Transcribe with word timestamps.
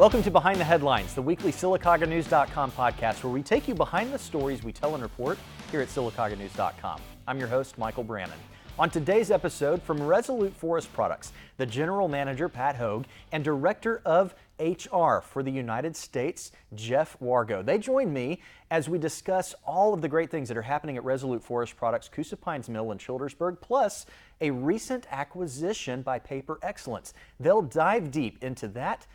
Welcome 0.00 0.22
to 0.22 0.30
Behind 0.30 0.58
the 0.58 0.64
Headlines, 0.64 1.14
the 1.14 1.20
weekly 1.20 1.52
SylacaugaNews.com 1.52 2.72
podcast 2.72 3.22
where 3.22 3.30
we 3.30 3.42
take 3.42 3.68
you 3.68 3.74
behind 3.74 4.14
the 4.14 4.18
stories 4.18 4.62
we 4.62 4.72
tell 4.72 4.94
and 4.94 5.02
report 5.02 5.36
here 5.70 5.82
at 5.82 5.88
SylacaugaNews.com. 5.88 7.02
I'm 7.28 7.38
your 7.38 7.48
host, 7.48 7.76
Michael 7.76 8.02
Brannon. 8.02 8.38
On 8.78 8.88
today's 8.88 9.30
episode, 9.30 9.82
from 9.82 10.02
Resolute 10.02 10.54
Forest 10.54 10.90
Products, 10.94 11.34
the 11.58 11.66
General 11.66 12.08
Manager, 12.08 12.48
Pat 12.48 12.76
Hogue, 12.76 13.04
and 13.30 13.44
Director 13.44 14.00
of 14.06 14.34
HR 14.58 15.20
for 15.20 15.42
the 15.42 15.50
United 15.50 15.94
States, 15.94 16.52
Jeff 16.74 17.18
Wargo. 17.22 17.62
They 17.62 17.76
join 17.76 18.10
me 18.10 18.40
as 18.70 18.88
we 18.88 18.98
discuss 18.98 19.54
all 19.66 19.92
of 19.92 20.00
the 20.00 20.08
great 20.08 20.30
things 20.30 20.48
that 20.48 20.56
are 20.56 20.62
happening 20.62 20.96
at 20.96 21.04
Resolute 21.04 21.44
Forest 21.44 21.76
Products, 21.76 22.08
Coosa 22.08 22.38
Pines 22.38 22.70
Mill 22.70 22.90
in 22.90 22.96
Childersburg, 22.96 23.60
plus 23.60 24.06
a 24.40 24.50
recent 24.50 25.06
acquisition 25.10 26.00
by 26.00 26.18
Paper 26.18 26.58
Excellence. 26.62 27.12
They'll 27.38 27.60
dive 27.60 28.10
deep 28.10 28.42
into 28.42 28.66
that 28.68 29.06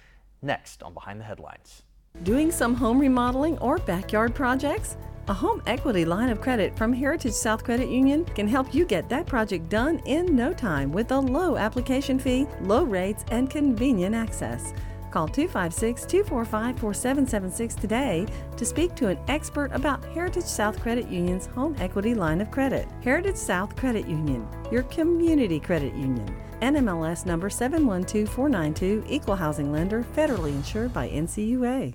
next 0.46 0.84
on 0.84 0.94
Behind 0.94 1.20
the 1.20 1.26
Headlines. 1.26 1.84
Doing 2.24 2.52
some 2.52 2.76
home 2.76 3.00
remodeling 3.00 3.58
or 3.58 3.78
backyard 3.80 4.34
projects? 4.34 4.98
A 5.28 5.34
home 5.34 5.62
equity 5.66 6.06
line 6.06 6.30
of 6.30 6.40
credit 6.40 6.78
from 6.78 6.94
Heritage 6.94 7.34
South 7.34 7.64
Credit 7.64 7.90
Union 7.90 8.26
can 8.26 8.48
help 8.48 8.76
you 8.76 8.86
get 8.86 9.10
that 9.10 9.26
project 9.26 9.70
done 9.70 10.00
in 10.06 10.36
no 10.36 10.54
time 10.54 10.92
with 10.92 11.12
a 11.12 11.20
low 11.20 11.58
application 11.58 12.20
fee, 12.20 12.48
low 12.62 12.84
rates, 12.84 13.26
and 13.32 13.50
convenient 13.50 14.14
access. 14.14 14.72
Call 15.10 15.28
256 15.28 16.06
245 16.06 16.78
4776 16.78 17.76
today 17.76 18.28
to 18.58 18.66
speak 18.66 18.94
to 18.96 19.08
an 19.08 19.18
expert 19.28 19.72
about 19.72 20.04
Heritage 20.14 20.44
South 20.44 20.80
Credit 20.80 21.08
Union's 21.10 21.48
home 21.48 21.76
equity 21.80 22.14
line 22.14 22.42
of 22.42 22.52
credit. 22.52 22.88
Heritage 23.02 23.38
South 23.38 23.76
Credit 23.76 24.08
Union, 24.08 24.48
your 24.72 24.84
community 24.84 25.60
credit 25.60 25.96
union. 25.96 26.28
NMLS 26.62 27.26
number 27.26 27.50
712492, 27.50 29.04
equal 29.08 29.36
housing 29.36 29.72
lender, 29.72 30.06
federally 30.16 30.52
insured 30.52 30.94
by 30.94 31.10
NCUA. 31.10 31.94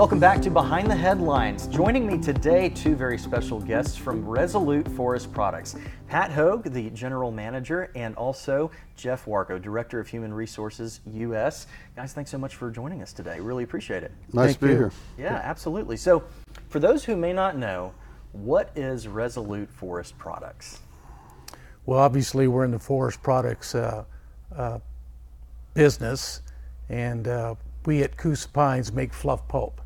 Welcome 0.00 0.18
back 0.18 0.40
to 0.40 0.50
Behind 0.50 0.90
the 0.90 0.96
Headlines. 0.96 1.66
Joining 1.66 2.06
me 2.06 2.16
today, 2.16 2.70
two 2.70 2.96
very 2.96 3.18
special 3.18 3.60
guests 3.60 3.98
from 3.98 4.26
Resolute 4.26 4.88
Forest 4.92 5.30
Products 5.30 5.76
Pat 6.08 6.30
Hogue, 6.30 6.72
the 6.72 6.88
General 6.88 7.30
Manager, 7.30 7.92
and 7.94 8.16
also 8.16 8.70
Jeff 8.96 9.26
Wargo, 9.26 9.60
Director 9.60 10.00
of 10.00 10.08
Human 10.08 10.32
Resources 10.32 11.00
US. 11.12 11.66
Guys, 11.96 12.14
thanks 12.14 12.30
so 12.30 12.38
much 12.38 12.56
for 12.56 12.70
joining 12.70 13.02
us 13.02 13.12
today. 13.12 13.40
Really 13.40 13.62
appreciate 13.62 14.02
it. 14.02 14.10
Nice 14.32 14.46
Thank 14.46 14.60
to 14.60 14.64
be 14.64 14.72
you. 14.72 14.78
here. 14.78 14.92
Yeah, 15.18 15.34
absolutely. 15.44 15.98
So, 15.98 16.24
for 16.70 16.80
those 16.80 17.04
who 17.04 17.14
may 17.14 17.34
not 17.34 17.58
know, 17.58 17.92
what 18.32 18.70
is 18.74 19.06
Resolute 19.06 19.70
Forest 19.70 20.16
Products? 20.16 20.80
Well, 21.84 21.98
obviously, 21.98 22.48
we're 22.48 22.64
in 22.64 22.70
the 22.70 22.78
forest 22.78 23.22
products 23.22 23.74
uh, 23.74 24.04
uh, 24.56 24.78
business, 25.74 26.40
and 26.88 27.28
uh, 27.28 27.54
we 27.84 28.02
at 28.02 28.16
Coosa 28.16 28.48
Pines 28.48 28.94
make 28.94 29.12
fluff 29.12 29.46
pulp, 29.46 29.82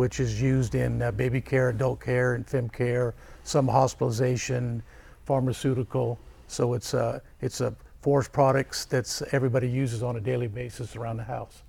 which 0.00 0.18
is 0.18 0.40
used 0.40 0.74
in 0.74 1.02
uh, 1.02 1.10
baby 1.10 1.42
care, 1.42 1.68
adult 1.68 2.00
care, 2.00 2.32
and 2.32 2.46
fem 2.46 2.70
care, 2.70 3.12
some 3.44 3.68
hospitalization, 3.68 4.82
pharmaceutical. 5.26 6.18
So 6.48 6.72
it's 6.72 6.94
uh, 6.94 7.20
it's 7.42 7.60
a 7.60 7.74
forest 8.00 8.32
products 8.32 8.86
that's 8.86 9.22
everybody 9.32 9.68
uses 9.68 10.02
on 10.02 10.16
a 10.16 10.20
daily 10.20 10.48
basis 10.48 10.96
around 10.96 11.18
the 11.18 11.24
house. 11.24 11.64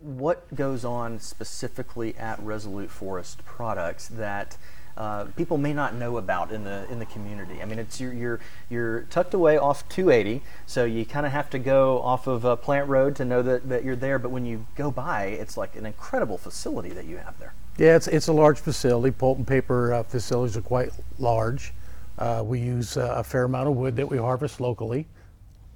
What 0.00 0.52
goes 0.56 0.84
on 0.84 1.20
specifically 1.20 2.16
at 2.16 2.40
Resolute 2.40 2.90
Forest 2.90 3.44
Products 3.44 4.08
that 4.08 4.56
uh, 4.96 5.24
people 5.36 5.58
may 5.58 5.72
not 5.72 5.94
know 5.94 6.18
about 6.18 6.52
in 6.52 6.64
the 6.64 6.86
in 6.90 6.98
the 6.98 7.06
community? 7.06 7.60
I 7.60 7.64
mean, 7.64 7.78
it's 7.78 8.00
you're 8.00 8.12
you're, 8.12 8.40
you're 8.70 9.02
tucked 9.10 9.34
away 9.34 9.58
off 9.58 9.88
280, 9.88 10.42
so 10.66 10.84
you 10.84 11.04
kind 11.04 11.26
of 11.26 11.32
have 11.32 11.50
to 11.50 11.58
go 11.58 12.00
off 12.02 12.26
of 12.26 12.46
uh, 12.46 12.56
Plant 12.56 12.88
Road 12.88 13.16
to 13.16 13.24
know 13.24 13.42
that, 13.42 13.68
that 13.68 13.84
you're 13.84 13.96
there. 13.96 14.18
But 14.18 14.30
when 14.30 14.46
you 14.46 14.66
go 14.76 14.90
by, 14.90 15.24
it's 15.26 15.56
like 15.56 15.76
an 15.76 15.86
incredible 15.86 16.38
facility 16.38 16.90
that 16.90 17.06
you 17.06 17.16
have 17.16 17.38
there. 17.38 17.54
Yeah, 17.76 17.96
it's, 17.96 18.06
it's 18.06 18.28
a 18.28 18.32
large 18.32 18.60
facility. 18.60 19.10
Pulp 19.10 19.38
and 19.38 19.46
paper 19.46 19.94
uh, 19.94 20.02
facilities 20.04 20.56
are 20.56 20.62
quite 20.62 20.90
large. 21.18 21.72
Uh, 22.18 22.42
we 22.44 22.60
use 22.60 22.96
uh, 22.96 23.14
a 23.16 23.24
fair 23.24 23.44
amount 23.44 23.68
of 23.68 23.74
wood 23.74 23.96
that 23.96 24.08
we 24.08 24.16
harvest 24.16 24.60
locally, 24.60 25.06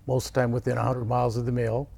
most 0.06 0.28
of 0.28 0.32
the 0.32 0.40
time 0.40 0.52
within 0.52 0.76
100 0.76 1.04
miles 1.06 1.36
of 1.36 1.44
the 1.44 1.52
mill. 1.52 1.88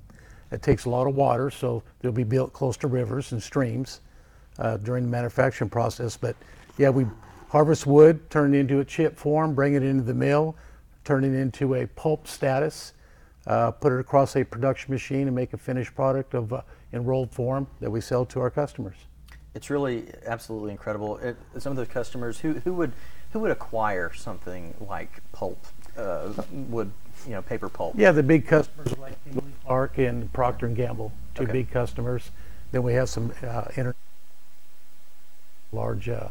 It 0.50 0.62
takes 0.62 0.87
a 0.87 0.91
lot 0.91 1.06
of 1.06 1.14
water, 1.14 1.50
so 1.50 1.82
they'll 2.00 2.12
be 2.12 2.25
built 2.25 2.54
close 2.54 2.76
to 2.78 2.88
rivers 2.88 3.32
and 3.32 3.42
streams 3.42 4.00
uh, 4.58 4.78
during 4.78 5.04
the 5.04 5.10
manufacturing 5.10 5.70
process. 5.70 6.16
But 6.16 6.34
yeah, 6.80 6.88
we 6.88 7.04
harvest 7.50 7.86
wood, 7.86 8.30
turn 8.30 8.54
it 8.54 8.58
into 8.58 8.80
a 8.80 8.84
chip 8.84 9.18
form, 9.18 9.54
bring 9.54 9.74
it 9.74 9.82
into 9.82 10.02
the 10.02 10.14
mill, 10.14 10.56
turn 11.04 11.24
it 11.24 11.34
into 11.34 11.74
a 11.74 11.86
pulp 11.86 12.26
status, 12.26 12.94
uh, 13.46 13.70
put 13.70 13.92
it 13.92 14.00
across 14.00 14.34
a 14.34 14.42
production 14.44 14.92
machine, 14.92 15.26
and 15.26 15.36
make 15.36 15.52
a 15.52 15.58
finished 15.58 15.94
product 15.94 16.32
of 16.32 16.54
uh, 16.54 16.62
enrolled 16.94 17.30
form 17.30 17.66
that 17.80 17.90
we 17.90 18.00
sell 18.00 18.24
to 18.24 18.40
our 18.40 18.50
customers. 18.50 18.96
It's 19.54 19.69
really 19.69 20.06
absolutely 20.24 20.70
incredible. 20.70 21.19
It, 21.19 21.36
some 21.58 21.70
of 21.70 21.76
those 21.76 21.88
customers 21.88 22.38
who, 22.38 22.54
who 22.54 22.72
would 22.74 22.92
who 23.32 23.40
would 23.40 23.50
acquire 23.50 24.12
something 24.14 24.74
like 24.80 25.20
pulp 25.32 25.64
uh, 25.98 26.32
would 26.50 26.90
you 27.26 27.32
know 27.32 27.42
paper 27.42 27.69
pulp. 27.69 27.94
Yeah, 27.96 28.12
the 28.12 28.22
big 28.22 28.46
customers 28.46 28.96
like 28.98 29.22
Kimberly 29.24 29.52
Clark 29.66 29.98
and 29.98 30.32
Procter 30.32 30.66
and 30.66 30.76
Gamble, 30.76 31.12
two 31.34 31.42
Okay. 31.42 31.52
big 31.52 31.70
customers. 31.70 32.30
Then 32.72 32.82
we 32.82 32.94
have 32.94 33.08
some 33.08 33.32
uh, 33.42 33.64
inter- 33.76 33.94
large, 35.72 36.08
uh, 36.08 36.28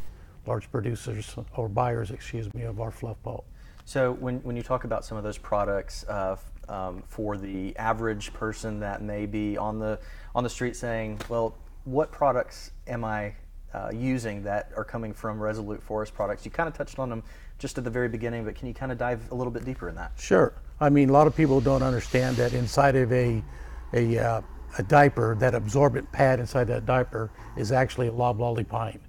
large 0.50 0.70
producers 0.72 1.36
or 1.56 1.70
buyers, 1.70 2.10
excuse 2.12 2.52
me, 2.56 2.64
of 2.64 2.82
our 2.82 2.92
fluff 2.92 3.22
pulp. 3.24 3.46
So 3.86 4.14
when, 4.14 4.40
when 4.40 4.56
you 4.56 4.64
talk 4.64 4.84
about 4.84 5.06
some 5.06 5.18
of 5.18 5.24
those 5.24 5.38
products 5.38 6.04
uh, 6.10 6.36
um, 6.68 7.04
for 7.08 7.38
the 7.38 7.76
average 7.78 8.34
person 8.34 8.80
that 8.80 9.02
may 9.02 9.26
be 9.26 9.58
on 9.58 9.80
the 9.80 10.00
on 10.36 10.44
the 10.44 10.50
street 10.50 10.76
saying, 10.76 11.20
well, 11.30 11.56
what 11.86 12.12
products 12.12 12.72
am 12.88 13.04
I 13.04 13.34
uh, 13.74 13.92
using 13.94 14.44
that 14.44 14.72
are 14.76 14.84
coming 14.84 15.14
from 15.14 15.40
Resolute 15.40 15.82
Forest 15.82 16.14
products? 16.14 16.46
You 16.46 16.52
kind 16.52 16.68
of 16.68 16.76
touched 16.76 17.00
on 17.00 17.10
them 17.10 17.24
just 17.58 17.78
at 17.78 17.84
the 17.84 17.90
very 17.90 18.08
beginning, 18.08 18.46
but 18.46 18.56
can 18.56 18.68
you 18.68 18.74
kind 18.74 18.92
of 18.92 18.98
dive 18.98 19.32
a 19.32 19.36
little 19.36 19.52
bit 19.52 19.66
deeper 19.66 19.90
in 19.90 19.96
that? 19.96 20.12
Sure. 20.18 20.54
I 20.80 20.90
mean, 20.90 21.10
a 21.10 21.14
lot 21.14 21.28
of 21.28 21.36
people 21.36 21.60
don't 21.62 21.84
understand 21.84 22.38
that 22.38 22.54
inside 22.54 22.96
of 22.96 23.12
a 23.12 23.44
a, 23.94 24.18
uh, 24.18 24.42
a 24.78 24.84
diaper, 24.84 25.36
that 25.40 25.56
absorbent 25.56 26.12
pad 26.12 26.40
inside 26.40 26.66
that 26.68 26.86
diaper 26.86 27.32
is 27.58 27.72
actually 27.72 28.08
a 28.08 28.12
loblolly 28.12 28.64
pine, 28.64 29.00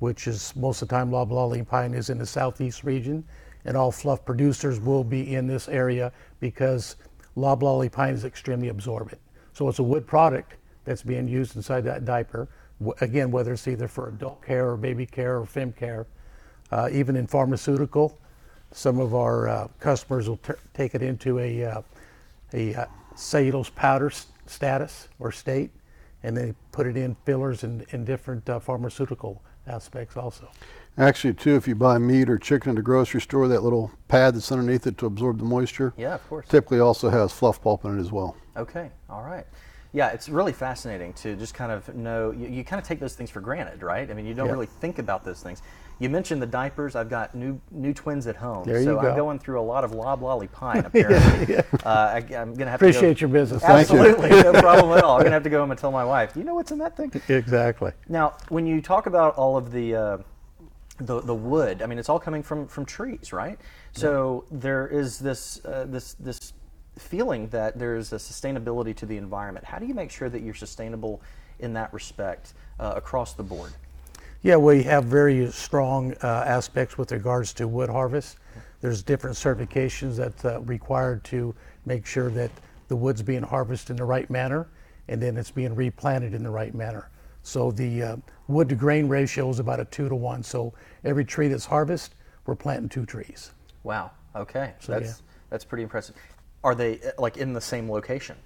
which 0.00 0.26
is 0.26 0.54
most 0.56 0.82
of 0.82 0.88
the 0.88 0.94
time 0.94 1.12
loblolly 1.12 1.62
pine 1.62 1.94
is 1.94 2.10
in 2.10 2.18
the 2.18 2.26
southeast 2.26 2.84
region, 2.84 3.24
and 3.64 3.76
all 3.76 3.92
fluff 3.92 4.24
producers 4.24 4.80
will 4.80 5.04
be 5.04 5.34
in 5.34 5.46
this 5.46 5.68
area 5.68 6.10
because 6.40 6.96
loblolly 7.36 7.88
pine 7.88 8.14
is 8.14 8.24
extremely 8.24 8.68
absorbent. 8.68 9.20
So 9.52 9.68
it's 9.68 9.78
a 9.78 9.82
wood 9.82 10.06
product 10.06 10.54
that's 10.84 11.02
being 11.02 11.28
used 11.28 11.56
inside 11.56 11.82
that 11.82 12.04
diaper. 12.04 12.48
Again, 13.02 13.30
whether 13.30 13.52
it's 13.52 13.68
either 13.68 13.88
for 13.88 14.08
adult 14.08 14.42
care 14.42 14.70
or 14.70 14.76
baby 14.78 15.04
care 15.04 15.38
or 15.38 15.46
fem 15.46 15.72
care, 15.72 16.06
uh, 16.72 16.88
even 16.90 17.14
in 17.14 17.26
pharmaceutical, 17.26 18.18
some 18.72 18.98
of 19.00 19.14
our 19.14 19.48
uh, 19.48 19.68
customers 19.80 20.28
will 20.28 20.38
t- 20.38 20.54
take 20.72 20.94
it 20.94 21.02
into 21.02 21.38
a, 21.40 21.64
uh, 21.64 21.82
a 22.54 22.74
uh, 22.74 22.86
cellulose 23.16 23.68
powder 23.68 24.10
status 24.46 25.08
or 25.18 25.30
state, 25.30 25.70
and 26.22 26.34
they 26.34 26.54
put 26.72 26.86
it 26.86 26.96
in 26.96 27.16
fillers 27.26 27.64
and 27.64 27.84
in 27.90 28.04
different 28.04 28.48
uh, 28.48 28.58
pharmaceutical 28.58 29.42
aspects 29.66 30.16
also. 30.16 30.48
Actually, 30.98 31.34
too, 31.34 31.54
if 31.54 31.66
you 31.68 31.74
buy 31.74 31.98
meat 31.98 32.28
or 32.28 32.36
chicken 32.38 32.72
at 32.72 32.78
a 32.78 32.82
grocery 32.82 33.20
store, 33.20 33.48
that 33.48 33.62
little 33.62 33.90
pad 34.08 34.34
that's 34.34 34.50
underneath 34.52 34.86
it 34.86 34.98
to 34.98 35.06
absorb 35.06 35.38
the 35.38 35.44
moisture 35.44 35.92
Yeah, 35.96 36.14
of 36.14 36.28
course. 36.28 36.46
typically 36.48 36.80
also 36.80 37.08
has 37.10 37.32
fluff 37.32 37.62
pulp 37.62 37.84
in 37.84 37.96
it 37.96 38.00
as 38.00 38.10
well. 38.12 38.36
Okay, 38.56 38.90
all 39.08 39.22
right. 39.22 39.46
Yeah, 39.92 40.10
it's 40.10 40.28
really 40.28 40.52
fascinating 40.52 41.12
to 41.14 41.34
just 41.34 41.52
kind 41.52 41.72
of 41.72 41.94
know. 41.96 42.30
You, 42.30 42.46
you 42.48 42.64
kind 42.64 42.80
of 42.80 42.86
take 42.86 43.00
those 43.00 43.14
things 43.14 43.28
for 43.28 43.40
granted, 43.40 43.82
right? 43.82 44.08
I 44.08 44.14
mean, 44.14 44.24
you 44.24 44.34
don't 44.34 44.46
Yeah. 44.46 44.52
really 44.52 44.66
think 44.66 44.98
about 45.00 45.24
those 45.24 45.42
things. 45.42 45.62
You 45.98 46.08
mentioned 46.08 46.40
the 46.40 46.46
diapers. 46.46 46.94
I've 46.94 47.10
got 47.10 47.34
new 47.34 47.60
new 47.72 47.92
twins 47.92 48.26
at 48.26 48.36
home, 48.36 48.64
There 48.64 48.82
so 48.84 48.92
you 48.92 48.98
I'm 49.00 49.16
going 49.16 49.38
through 49.38 49.60
a 49.60 49.62
lot 49.62 49.82
of 49.82 49.92
loblolly 49.92 50.46
pine. 50.46 50.78
Apparently, 50.86 51.56
uh, 51.56 51.62
I, 51.84 52.24
am 52.30 52.54
gonna 52.54 52.70
have 52.70 52.80
Appreciate 52.80 53.14
to 53.18 53.20
your 53.22 53.28
go, 53.28 53.34
business. 53.34 53.62
Thank 53.62 53.90
you. 53.90 53.98
Absolutely, 53.98 54.30
no 54.30 54.52
problem 54.60 54.96
at 54.96 55.02
all. 55.04 55.16
I'm 55.16 55.24
gonna 55.24 55.34
have 55.34 55.42
to 55.42 55.50
go 55.50 55.60
home 55.60 55.72
and 55.72 55.80
tell 55.80 55.92
my 55.92 56.04
wife. 56.04 56.34
Do 56.34 56.40
you 56.40 56.46
know 56.46 56.54
what's 56.54 56.70
in 56.70 56.78
that 56.78 56.96
thing? 56.96 57.12
Exactly. 57.28 57.92
Now, 58.08 58.34
when 58.48 58.66
you 58.66 58.80
talk 58.80 59.06
about 59.06 59.34
all 59.34 59.56
of 59.56 59.72
the 59.72 59.94
uh, 59.94 60.18
the, 61.00 61.20
the 61.20 61.34
wood, 61.34 61.82
I 61.82 61.86
mean, 61.86 61.98
it's 61.98 62.08
all 62.08 62.20
coming 62.20 62.42
from, 62.42 62.66
from 62.68 62.84
trees, 62.84 63.32
right? 63.32 63.58
So 63.92 64.44
there 64.50 64.86
is 64.86 65.18
this 65.18 65.64
uh, 65.64 65.86
this 65.88 66.14
this 66.14 66.52
feeling 67.00 67.48
that 67.48 67.78
there's 67.78 68.12
a 68.12 68.16
sustainability 68.16 68.94
to 68.96 69.06
the 69.06 69.16
environment. 69.16 69.64
How 69.64 69.78
do 69.78 69.86
you 69.86 69.94
make 69.94 70.10
sure 70.10 70.28
that 70.28 70.42
you're 70.42 70.54
sustainable 70.54 71.20
in 71.58 71.72
that 71.74 71.92
respect 71.92 72.54
uh, 72.78 72.92
across 72.96 73.34
the 73.34 73.42
board? 73.42 73.72
Yeah, 74.42 74.56
we 74.56 74.82
have 74.84 75.04
very 75.04 75.50
strong 75.50 76.14
uh, 76.22 76.44
aspects 76.46 76.96
with 76.96 77.12
regards 77.12 77.52
to 77.54 77.68
wood 77.68 77.90
harvest. 77.90 78.38
There's 78.80 79.02
different 79.02 79.36
certifications 79.36 80.16
that 80.16 80.44
uh, 80.44 80.60
required 80.60 81.24
to 81.24 81.54
make 81.84 82.06
sure 82.06 82.30
that 82.30 82.50
the 82.88 82.96
wood's 82.96 83.22
being 83.22 83.42
harvested 83.42 83.90
in 83.90 83.96
the 83.96 84.04
right 84.04 84.28
manner 84.30 84.68
and 85.08 85.20
then 85.20 85.36
it's 85.36 85.50
being 85.50 85.74
replanted 85.74 86.34
in 86.34 86.42
the 86.42 86.50
right 86.50 86.74
manner. 86.74 87.10
So 87.42 87.70
the 87.72 88.02
uh, 88.02 88.16
wood 88.48 88.68
to 88.68 88.74
grain 88.74 89.08
ratio 89.08 89.50
is 89.50 89.58
about 89.58 89.80
a 89.80 89.84
two 89.86 90.08
to 90.08 90.14
one. 90.14 90.42
So 90.42 90.72
every 91.04 91.24
tree 91.24 91.48
that's 91.48 91.66
harvested, 91.66 92.16
we're 92.46 92.54
planting 92.54 92.88
two 92.88 93.04
trees. 93.04 93.50
Wow. 93.82 94.12
Okay. 94.36 94.74
So, 94.78 94.92
that's 94.92 95.06
yeah. 95.06 95.26
that's 95.50 95.64
pretty 95.64 95.82
impressive. 95.82 96.14
Are 96.62 96.74
they 96.74 97.00
uh, 97.00 97.10
like 97.18 97.36
in 97.36 97.52
the 97.52 97.60
same 97.60 97.90
location? 97.90 98.36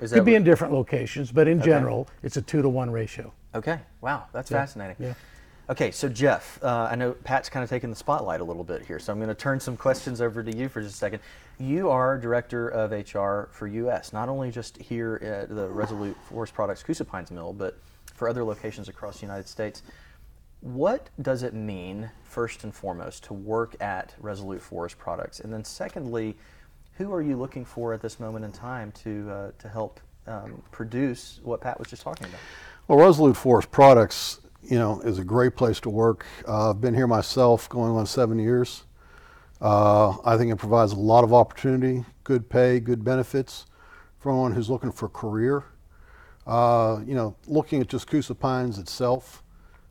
Is 0.00 0.12
Could 0.12 0.24
be 0.24 0.32
what- 0.32 0.38
in 0.38 0.44
different 0.44 0.72
locations, 0.72 1.32
but 1.32 1.48
in 1.48 1.60
general, 1.60 2.08
it's 2.22 2.36
a 2.36 2.42
two 2.42 2.62
to 2.62 2.68
one 2.68 2.90
ratio. 2.90 3.32
Okay. 3.54 3.80
Wow. 4.00 4.26
That's 4.32 4.50
fascinating. 4.50 4.96
yeah. 4.98 5.14
Okay, 5.70 5.92
so 5.92 6.10
Jeff, 6.10 6.62
uh, 6.62 6.88
I 6.90 6.94
know 6.94 7.12
Pat's 7.12 7.48
kind 7.48 7.64
of 7.64 7.70
taking 7.70 7.88
the 7.88 7.96
spotlight 7.96 8.42
a 8.42 8.44
little 8.44 8.64
bit 8.64 8.84
here, 8.84 8.98
so 8.98 9.10
I'm 9.12 9.18
going 9.18 9.28
to 9.30 9.34
turn 9.34 9.58
some 9.58 9.78
questions 9.78 10.20
over 10.20 10.42
to 10.42 10.54
you 10.54 10.68
for 10.68 10.82
just 10.82 10.94
a 10.96 10.98
second. 10.98 11.20
You 11.58 11.88
are 11.88 12.18
director 12.18 12.68
of 12.68 12.90
HR 12.92 13.48
for 13.50 13.66
US, 13.66 14.12
not 14.12 14.28
only 14.28 14.50
just 14.50 14.76
here 14.76 15.18
at 15.22 15.48
the 15.48 15.66
Resolute 15.68 16.18
Forest 16.28 16.52
Products 16.52 16.82
Coosa 16.82 17.04
Pines 17.06 17.30
Mill, 17.30 17.54
but 17.54 17.78
for 18.14 18.28
other 18.28 18.44
locations 18.44 18.90
across 18.90 19.20
the 19.20 19.22
United 19.26 19.48
States. 19.48 19.82
What 20.60 21.08
does 21.22 21.42
it 21.42 21.54
mean, 21.54 22.10
first 22.24 22.64
and 22.64 22.74
foremost, 22.74 23.24
to 23.24 23.32
work 23.34 23.74
at 23.80 24.14
Resolute 24.18 24.60
Forest 24.60 24.98
Products? 24.98 25.40
And 25.40 25.50
then, 25.50 25.64
secondly, 25.64 26.36
who 26.96 27.12
are 27.12 27.22
you 27.22 27.36
looking 27.36 27.64
for 27.64 27.92
at 27.92 28.00
this 28.00 28.20
moment 28.20 28.44
in 28.44 28.52
time 28.52 28.92
to, 28.92 29.30
uh, 29.30 29.50
to 29.58 29.68
help 29.68 30.00
um, 30.26 30.62
produce 30.70 31.40
what 31.42 31.60
Pat 31.60 31.78
was 31.78 31.88
just 31.88 32.02
talking 32.02 32.26
about? 32.26 32.40
Well, 32.88 32.98
Resolute 32.98 33.36
Forest 33.36 33.70
Products, 33.70 34.40
you 34.62 34.78
know, 34.78 35.00
is 35.00 35.18
a 35.18 35.24
great 35.24 35.56
place 35.56 35.80
to 35.80 35.90
work. 35.90 36.24
Uh, 36.46 36.70
I've 36.70 36.80
been 36.80 36.94
here 36.94 37.06
myself 37.06 37.68
going 37.68 37.92
on 37.92 38.06
seven 38.06 38.38
years. 38.38 38.84
Uh, 39.60 40.16
I 40.24 40.36
think 40.36 40.52
it 40.52 40.56
provides 40.56 40.92
a 40.92 40.96
lot 40.96 41.24
of 41.24 41.32
opportunity, 41.32 42.04
good 42.22 42.48
pay, 42.48 42.80
good 42.80 43.02
benefits 43.04 43.66
for 44.18 44.30
anyone 44.30 44.52
who's 44.52 44.70
looking 44.70 44.92
for 44.92 45.06
a 45.06 45.10
career. 45.10 45.64
Uh, 46.46 47.00
you 47.06 47.14
know, 47.14 47.34
looking 47.46 47.80
at 47.80 47.88
just 47.88 48.06
Coosa 48.06 48.34
Pines 48.34 48.78
itself, 48.78 49.42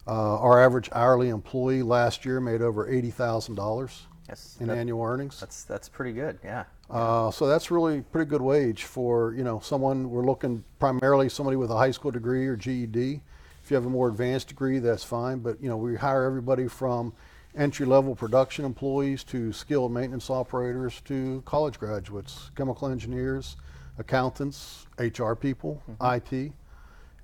uh, 0.08 0.40
our 0.40 0.62
average 0.64 0.90
hourly 0.94 1.30
employee 1.30 1.82
last 1.82 2.26
year 2.26 2.40
made 2.40 2.62
over 2.62 2.86
$80,000 2.88 4.02
Yes, 4.30 4.58
in 4.60 4.68
that- 4.68 4.78
annual 4.78 5.04
earnings. 5.04 5.40
That's, 5.40 5.64
that's 5.64 5.90
pretty 5.90 6.14
good, 6.14 6.38
yeah. 6.44 6.66
Uh, 6.94 7.32
so 7.32 7.48
that's 7.48 7.72
really 7.72 8.02
pretty 8.02 8.30
good 8.30 8.42
wage 8.42 8.84
for 8.84 9.34
you 9.34 9.44
know 9.44 9.60
someone. 9.60 10.12
We're 10.12 10.26
looking 10.26 10.64
primarily 10.78 11.28
somebody 11.28 11.58
with 11.58 11.72
a 11.72 11.76
high 11.76 11.90
school 11.90 12.12
degree 12.12 12.46
or 12.46 12.56
GED. 12.56 13.20
If 13.64 13.72
you 13.72 13.76
have 13.76 13.88
a 13.88 13.90
more 13.90 14.10
advanced 14.10 14.50
degree, 14.50 14.78
that's 14.78 15.04
fine. 15.04 15.40
But 15.40 15.60
you 15.60 15.70
know 15.70 15.76
we 15.76 15.96
hire 15.96 16.24
everybody 16.24 16.68
from 16.68 17.12
entry 17.58 17.88
level 17.88 18.16
production 18.16 18.64
employees 18.64 19.24
to 19.24 19.52
skilled 19.52 19.92
maintenance 19.92 20.30
operators 20.30 21.02
to 21.06 21.42
college 21.46 21.80
graduates, 21.80 22.52
chemical 22.56 22.88
engineers, 22.88 23.58
accountants, 23.98 24.86
HR 25.00 25.34
people, 25.34 25.82
IT, 26.00 26.32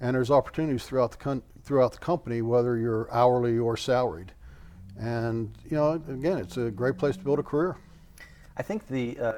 and 0.01 0.15
there's 0.15 0.31
opportunities 0.31 0.83
throughout 0.83 1.12
the 1.12 1.18
con- 1.18 1.44
throughout 1.63 1.92
the 1.92 2.00
company 2.00 2.42
whether 2.42 2.75
you're 2.75 3.07
hourly 3.13 3.60
or 3.60 3.77
salaried. 3.77 4.31
And 5.00 5.56
you 5.69 5.77
know 5.77 5.92
again, 5.92 6.39
it's 6.39 6.57
a 6.57 6.72
great 6.72 6.98
place 6.98 7.15
to 7.18 7.24
build 7.24 7.38
a 7.38 7.44
career. 7.44 7.75
I 8.57 8.63
think 8.63 8.88
the 8.88 9.18
uh, 9.19 9.33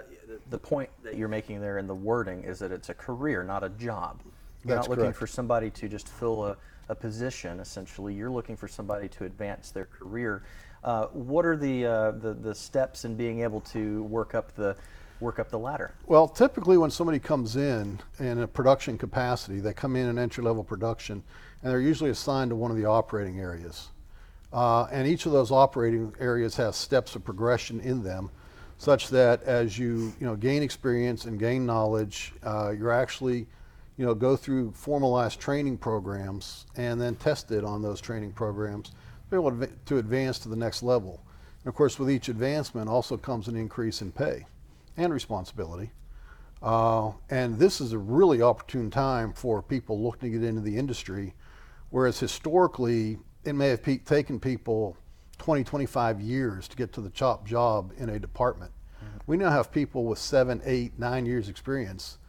the 0.51 0.59
point 0.59 0.89
that 1.03 1.17
you're 1.17 1.29
making 1.29 1.61
there 1.61 1.79
in 1.79 1.87
the 1.87 1.95
wording 1.95 2.43
is 2.43 2.59
that 2.59 2.71
it's 2.71 2.89
a 2.89 2.93
career, 2.93 3.43
not 3.43 3.63
a 3.63 3.69
job. 3.69 4.19
You're 4.63 4.75
That's 4.75 4.87
not 4.87 4.89
looking 4.89 5.05
correct. 5.05 5.17
for 5.17 5.27
somebody 5.27 5.71
to 5.71 5.87
just 5.87 6.07
fill 6.07 6.45
a, 6.45 6.57
a 6.89 6.93
position. 6.93 7.59
Essentially, 7.59 8.13
you're 8.13 8.29
looking 8.29 8.55
for 8.55 8.67
somebody 8.67 9.07
to 9.09 9.23
advance 9.23 9.71
their 9.71 9.85
career. 9.85 10.43
Uh, 10.83 11.05
what 11.07 11.45
are 11.45 11.55
the, 11.55 11.85
uh, 11.85 12.11
the 12.11 12.33
the 12.33 12.53
steps 12.53 13.05
in 13.05 13.15
being 13.15 13.41
able 13.41 13.61
to 13.61 14.03
work 14.03 14.35
up 14.35 14.53
the 14.55 14.75
work 15.19 15.39
up 15.39 15.49
the 15.49 15.57
ladder? 15.57 15.93
Well, 16.05 16.27
typically 16.27 16.77
when 16.77 16.91
somebody 16.91 17.19
comes 17.19 17.55
in 17.55 17.99
in 18.19 18.39
a 18.39 18.47
production 18.47 18.97
capacity, 18.97 19.61
they 19.61 19.73
come 19.73 19.95
in 19.95 20.09
in 20.09 20.19
entry 20.19 20.43
level 20.43 20.63
production, 20.63 21.23
and 21.63 21.71
they're 21.71 21.79
usually 21.79 22.09
assigned 22.09 22.49
to 22.49 22.55
one 22.55 22.71
of 22.71 22.77
the 22.77 22.85
operating 22.85 23.39
areas. 23.39 23.89
Uh, 24.51 24.83
and 24.91 25.07
each 25.07 25.25
of 25.25 25.31
those 25.31 25.49
operating 25.49 26.13
areas 26.19 26.57
has 26.57 26.75
steps 26.75 27.15
of 27.15 27.23
progression 27.23 27.79
in 27.79 28.03
them, 28.03 28.29
such 28.81 29.09
that 29.09 29.43
as 29.43 29.77
you 29.77 30.11
you 30.19 30.25
know 30.25 30.35
gain 30.35 30.63
experience 30.63 31.25
and 31.25 31.37
gain 31.37 31.67
knowledge, 31.67 32.33
uh, 32.41 32.71
you're 32.75 32.91
actually 32.91 33.45
you 33.95 34.03
know 34.03 34.15
go 34.15 34.35
through 34.35 34.71
formalized 34.71 35.39
training 35.39 35.77
programs 35.77 36.65
and 36.77 36.99
then 36.99 37.13
tested 37.13 37.63
on 37.63 37.83
those 37.83 38.01
training 38.01 38.31
programs 38.31 38.89
to 38.89 38.95
be 39.29 39.35
able 39.35 39.51
to, 39.51 39.67
to 39.85 39.99
advance 39.99 40.39
to 40.39 40.49
the 40.49 40.55
next 40.55 40.81
level. 40.81 41.21
And 41.63 41.69
of 41.69 41.75
course, 41.75 41.99
with 41.99 42.09
each 42.09 42.27
advancement 42.27 42.89
also 42.89 43.17
comes 43.17 43.47
an 43.47 43.55
increase 43.55 44.01
in 44.01 44.11
pay 44.11 44.47
and 44.97 45.13
responsibility. 45.13 45.91
Uh, 46.63 47.11
and 47.29 47.59
this 47.59 47.81
is 47.81 47.93
a 47.93 47.99
really 47.99 48.41
opportune 48.41 48.89
time 48.89 49.31
for 49.33 49.61
people 49.61 50.01
looking 50.01 50.31
to 50.31 50.39
get 50.39 50.47
into 50.47 50.61
the 50.61 50.75
industry, 50.75 51.35
whereas 51.91 52.19
historically 52.19 53.19
it 53.43 53.53
may 53.53 53.67
have 53.67 53.83
pe- 53.83 53.99
taken 53.99 54.39
people 54.39 54.97
20, 55.41 55.63
25 55.63 56.21
years 56.21 56.67
to 56.67 56.77
get 56.77 56.93
to 56.93 57.01
the 57.01 57.09
top 57.09 57.47
job 57.47 57.93
in 57.97 58.09
a 58.09 58.19
department. 58.19 58.71
We 59.25 59.37
now 59.37 59.49
have 59.49 59.71
people 59.71 60.05
with 60.05 60.19
seven, 60.19 60.61
eight, 60.65 60.99
nine 60.99 61.25
years 61.25 61.49
experience 61.49 62.19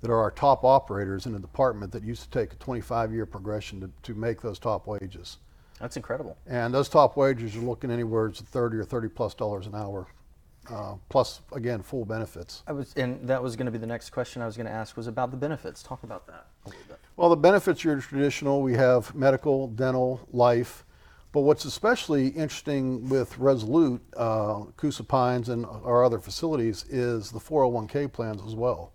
that 0.00 0.10
are 0.10 0.18
our 0.18 0.30
top 0.30 0.64
operators 0.64 1.26
in 1.26 1.34
a 1.34 1.38
department 1.38 1.92
that 1.92 2.02
used 2.02 2.22
to 2.22 2.38
take 2.38 2.54
a 2.54 2.56
25 2.56 3.12
year 3.12 3.26
progression 3.26 3.80
to, 3.80 3.90
to 4.02 4.18
make 4.18 4.40
those 4.40 4.58
top 4.58 4.86
wages. 4.86 5.38
That's 5.78 5.98
incredible. 5.98 6.38
And 6.46 6.72
those 6.72 6.88
top 6.88 7.18
wages 7.18 7.54
are 7.54 7.60
looking 7.60 7.90
anywhere 7.90 8.30
to 8.30 8.42
30 8.42 8.78
or 8.78 8.84
30 8.84 9.08
plus 9.08 9.34
dollars 9.34 9.66
an 9.66 9.74
hour, 9.74 10.06
uh, 10.70 10.94
plus 11.10 11.42
again 11.52 11.82
full 11.82 12.06
benefits. 12.06 12.62
I 12.66 12.72
was, 12.72 12.94
and 12.94 13.28
that 13.28 13.42
was 13.42 13.56
going 13.56 13.66
to 13.66 13.72
be 13.72 13.78
the 13.78 13.86
next 13.86 14.08
question 14.08 14.40
I 14.40 14.46
was 14.46 14.56
going 14.56 14.66
to 14.66 14.72
ask 14.72 14.96
was 14.96 15.06
about 15.06 15.30
the 15.30 15.36
benefits. 15.36 15.82
Talk 15.82 16.02
about 16.02 16.26
that 16.28 16.46
a 16.64 16.68
little 16.70 16.84
bit. 16.88 16.98
Well, 17.16 17.28
the 17.28 17.36
benefits 17.36 17.84
are 17.84 18.00
traditional. 18.00 18.62
We 18.62 18.72
have 18.72 19.14
medical, 19.14 19.68
dental, 19.68 20.26
life. 20.32 20.84
But 21.34 21.40
what's 21.40 21.64
especially 21.64 22.28
interesting 22.28 23.08
with 23.08 23.36
Resolute, 23.38 24.00
uh, 24.16 24.66
Coosa 24.76 25.02
Pines, 25.02 25.48
and 25.48 25.66
our 25.66 26.04
other 26.04 26.20
facilities 26.20 26.84
is 26.88 27.32
the 27.32 27.40
401k 27.40 28.12
plans 28.12 28.40
as 28.46 28.54
well. 28.54 28.92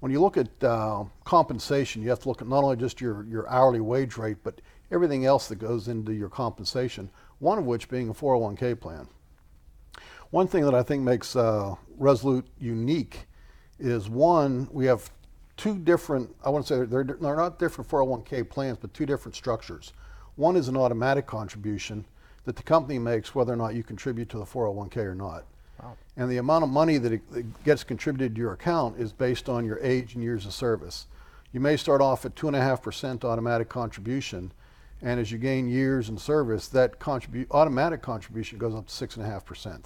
When 0.00 0.10
you 0.10 0.20
look 0.20 0.36
at 0.36 0.48
uh, 0.64 1.04
compensation, 1.22 2.02
you 2.02 2.08
have 2.08 2.18
to 2.22 2.28
look 2.28 2.42
at 2.42 2.48
not 2.48 2.64
only 2.64 2.74
just 2.74 3.00
your, 3.00 3.22
your 3.26 3.48
hourly 3.48 3.78
wage 3.78 4.16
rate, 4.16 4.38
but 4.42 4.60
everything 4.90 5.26
else 5.26 5.46
that 5.46 5.60
goes 5.60 5.86
into 5.86 6.12
your 6.12 6.28
compensation, 6.28 7.08
one 7.38 7.56
of 7.56 7.66
which 7.66 7.88
being 7.88 8.08
a 8.08 8.14
401k 8.14 8.80
plan. 8.80 9.06
One 10.30 10.48
thing 10.48 10.64
that 10.64 10.74
I 10.74 10.82
think 10.82 11.04
makes 11.04 11.36
uh, 11.36 11.76
Resolute 11.98 12.48
unique 12.58 13.26
is 13.78 14.10
one, 14.10 14.66
we 14.72 14.86
have 14.86 15.08
two 15.56 15.78
different, 15.78 16.34
I 16.44 16.50
want 16.50 16.66
to 16.66 16.74
say 16.74 16.84
they're, 16.84 17.04
they're 17.04 17.36
not 17.36 17.60
different 17.60 17.88
401k 17.88 18.50
plans, 18.50 18.78
but 18.80 18.92
two 18.92 19.06
different 19.06 19.36
structures. 19.36 19.92
One 20.36 20.56
is 20.56 20.68
an 20.68 20.76
automatic 20.76 21.26
contribution 21.26 22.04
that 22.44 22.56
the 22.56 22.62
company 22.62 22.98
makes 22.98 23.34
whether 23.34 23.52
or 23.52 23.56
not 23.56 23.74
you 23.74 23.82
contribute 23.82 24.28
to 24.30 24.38
the 24.38 24.44
401k 24.44 24.98
or 24.98 25.14
not. 25.14 25.44
And 26.16 26.30
the 26.30 26.38
amount 26.38 26.64
of 26.64 26.70
money 26.70 26.98
that, 26.98 27.12
it, 27.12 27.32
that 27.32 27.64
gets 27.64 27.84
contributed 27.84 28.34
to 28.34 28.40
your 28.40 28.52
account 28.52 28.98
is 28.98 29.12
based 29.12 29.48
on 29.48 29.64
your 29.66 29.78
age 29.80 30.14
and 30.14 30.22
years 30.22 30.46
of 30.46 30.52
service. 30.52 31.06
You 31.52 31.60
may 31.60 31.76
start 31.76 32.00
off 32.00 32.24
at 32.24 32.34
2.5% 32.34 33.24
automatic 33.24 33.68
contribution, 33.68 34.52
and 35.02 35.20
as 35.20 35.30
you 35.30 35.38
gain 35.38 35.68
years 35.68 36.08
in 36.08 36.16
service, 36.16 36.68
that 36.68 36.98
contribu- 36.98 37.46
automatic 37.50 38.02
contribution 38.02 38.58
goes 38.58 38.74
up 38.74 38.86
to 38.86 39.06
6.5%. 39.06 39.84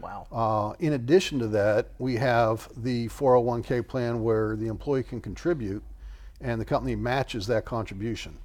Wow. 0.00 0.26
Uh, 0.30 0.74
in 0.78 0.92
addition 0.92 1.38
to 1.38 1.48
that, 1.48 1.88
we 1.98 2.16
have 2.16 2.68
the 2.76 3.08
401k 3.08 3.86
plan 3.86 4.22
where 4.22 4.56
the 4.56 4.66
employee 4.66 5.02
can 5.02 5.20
contribute 5.20 5.82
and 6.40 6.60
the 6.60 6.64
company 6.64 6.94
matches 6.94 7.46
that 7.46 7.64
contribution. 7.64 8.36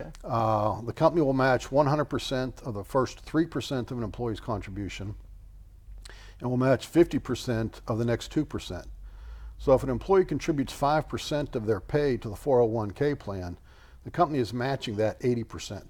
Okay. 0.00 0.10
Uh, 0.24 0.80
the 0.82 0.92
company 0.92 1.22
will 1.22 1.32
match 1.32 1.68
100% 1.68 2.62
of 2.62 2.74
the 2.74 2.84
first 2.84 3.24
3% 3.24 3.90
of 3.90 3.98
an 3.98 4.04
employee's 4.04 4.40
contribution 4.40 5.14
and 6.40 6.50
will 6.50 6.56
match 6.56 6.90
50% 6.90 7.80
of 7.86 7.98
the 7.98 8.04
next 8.04 8.32
2%. 8.32 8.86
So 9.58 9.74
if 9.74 9.82
an 9.82 9.90
employee 9.90 10.24
contributes 10.24 10.72
5% 10.72 11.54
of 11.54 11.66
their 11.66 11.80
pay 11.80 12.16
to 12.16 12.28
the 12.28 12.34
401k 12.34 13.18
plan, 13.18 13.58
the 14.04 14.10
company 14.10 14.38
is 14.38 14.54
matching 14.54 14.96
that 14.96 15.20
80%. 15.20 15.82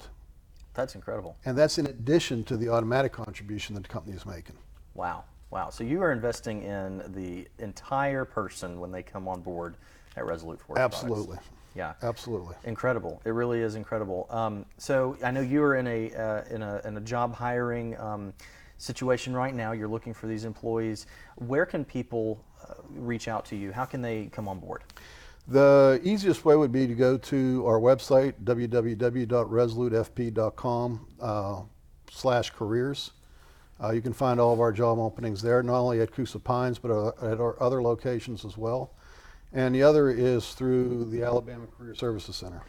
That's 0.74 0.94
incredible. 0.96 1.36
And 1.44 1.56
that's 1.56 1.78
in 1.78 1.86
addition 1.86 2.42
to 2.44 2.56
the 2.56 2.68
automatic 2.68 3.12
contribution 3.12 3.74
that 3.76 3.82
the 3.82 3.88
company 3.88 4.16
is 4.16 4.26
making. 4.26 4.56
Wow. 4.94 5.24
Wow. 5.50 5.70
So 5.70 5.84
you 5.84 6.02
are 6.02 6.12
investing 6.12 6.62
in 6.62 7.02
the 7.08 7.46
entire 7.62 8.24
person 8.24 8.80
when 8.80 8.90
they 8.90 9.02
come 9.02 9.28
on 9.28 9.40
board 9.40 9.76
at 10.16 10.24
Resolute 10.24 10.60
Forest 10.60 11.06
Products. 11.06 11.44
Yeah. 11.74 11.94
Absolutely. 12.02 12.54
Incredible. 12.64 13.20
It 13.24 13.30
really 13.30 13.60
is 13.60 13.74
incredible. 13.74 14.26
Um, 14.30 14.66
so 14.76 15.16
I 15.22 15.30
know 15.30 15.40
you 15.40 15.62
are 15.62 15.76
in 15.76 15.86
a 15.86 16.12
uh, 16.14 16.42
in 16.50 16.62
a 16.62 16.80
in 16.84 16.96
a 16.96 17.00
job 17.00 17.34
hiring 17.34 17.98
um, 17.98 18.32
situation 18.78 19.34
right 19.34 19.54
now. 19.54 19.72
You're 19.72 19.88
looking 19.88 20.14
for 20.14 20.26
these 20.26 20.44
employees. 20.44 21.06
Where 21.36 21.66
can 21.66 21.84
people 21.84 22.44
uh, 22.62 22.74
reach 22.90 23.28
out 23.28 23.44
to 23.46 23.56
you? 23.56 23.72
How 23.72 23.84
can 23.84 24.02
they 24.02 24.26
come 24.26 24.48
on 24.48 24.58
board? 24.58 24.82
The 25.48 26.00
easiest 26.04 26.44
way 26.44 26.54
would 26.56 26.72
be 26.72 26.86
to 26.86 26.94
go 26.94 27.18
to 27.18 27.66
our 27.66 27.80
website, 27.80 28.34
www.resolutefp.com 28.44 31.06
uh, 31.20 31.62
slash 32.10 32.50
careers. 32.50 33.12
Uh, 33.82 33.90
you 33.90 34.02
can 34.02 34.12
find 34.12 34.38
all 34.38 34.52
of 34.52 34.60
our 34.60 34.72
job 34.72 34.98
openings 34.98 35.40
there, 35.40 35.62
not 35.62 35.80
only 35.80 36.02
at 36.02 36.12
Coosa 36.12 36.38
Pines, 36.38 36.78
but 36.78 36.90
uh, 36.90 37.12
at 37.22 37.40
our 37.40 37.60
other 37.62 37.82
locations 37.82 38.44
as 38.44 38.58
well. 38.58 38.92
And 39.52 39.74
the 39.74 39.82
other 39.82 40.10
is 40.10 40.52
through 40.52 41.04
the 41.06 41.22
Alabama 41.22 41.66
Career 41.66 41.94
Services 41.94 42.36
Center. 42.36 42.62